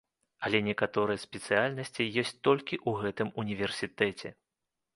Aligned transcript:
Але 0.47 0.61
некаторыя 0.67 1.21
спецыяльнасці 1.25 2.09
ёсць 2.23 2.33
толькі 2.49 2.81
ў 2.87 2.91
гэтым 3.05 3.33
універсітэце. 3.45 4.37